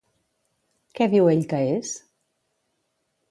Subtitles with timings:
[0.99, 1.91] Què diu ell que és?